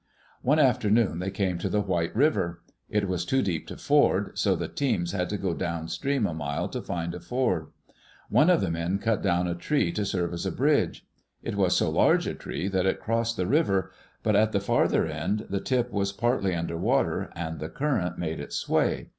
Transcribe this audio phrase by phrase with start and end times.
[0.41, 2.63] One afternoon they came to the White River.
[2.89, 6.33] It was too deep to ford, so the teams had to go down stream a
[6.33, 7.67] mile to find a ford.
[8.27, 11.05] One of the men cut down a tree to serve as a bridge.
[11.43, 13.91] It was so large a tree that it crossed the river,
[14.23, 18.39] but at the farther end the tip was partly under water and the current made
[18.39, 19.09] it sway.